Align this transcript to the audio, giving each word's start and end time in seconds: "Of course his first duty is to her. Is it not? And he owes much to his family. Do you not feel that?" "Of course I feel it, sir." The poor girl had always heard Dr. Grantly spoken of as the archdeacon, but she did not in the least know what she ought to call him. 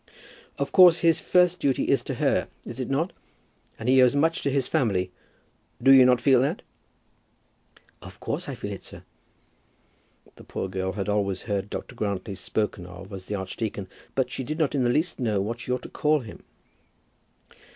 "Of 0.57 0.71
course 0.71 1.01
his 1.01 1.19
first 1.19 1.59
duty 1.59 1.83
is 1.89 2.01
to 2.05 2.15
her. 2.15 2.47
Is 2.65 2.79
it 2.79 2.89
not? 2.89 3.13
And 3.77 3.87
he 3.87 4.01
owes 4.01 4.15
much 4.15 4.41
to 4.41 4.49
his 4.49 4.67
family. 4.67 5.11
Do 5.79 5.91
you 5.91 6.05
not 6.07 6.19
feel 6.19 6.41
that?" 6.41 6.63
"Of 8.01 8.19
course 8.19 8.49
I 8.49 8.55
feel 8.55 8.71
it, 8.71 8.83
sir." 8.83 9.03
The 10.37 10.43
poor 10.43 10.69
girl 10.69 10.93
had 10.93 11.07
always 11.07 11.43
heard 11.43 11.69
Dr. 11.69 11.93
Grantly 11.93 12.33
spoken 12.33 12.87
of 12.87 13.13
as 13.13 13.25
the 13.25 13.35
archdeacon, 13.35 13.87
but 14.15 14.31
she 14.31 14.43
did 14.43 14.57
not 14.57 14.73
in 14.73 14.83
the 14.83 14.89
least 14.89 15.19
know 15.19 15.39
what 15.39 15.59
she 15.59 15.71
ought 15.71 15.83
to 15.83 15.89
call 15.89 16.21
him. 16.21 16.43